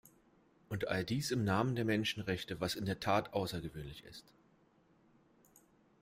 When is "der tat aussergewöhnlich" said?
2.87-4.03